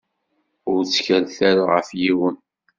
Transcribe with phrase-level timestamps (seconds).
[0.71, 2.35] Ur ttkaleɣ ula ɣef yiwen.